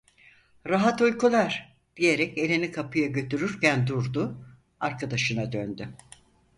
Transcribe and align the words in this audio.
"Rahat 0.67 1.01
uykular…" 1.01 1.77
diyerek 1.97 2.37
elini 2.37 2.71
kapıya 2.71 3.07
götürürken 3.07 3.87
durdu, 3.87 4.45
arkadaşına 4.79 5.51
döndü: 5.51 5.89